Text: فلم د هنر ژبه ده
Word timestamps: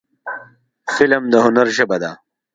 فلم 0.95 1.23
د 1.33 1.33
هنر 1.45 1.67
ژبه 1.77 1.97
ده 2.03 2.11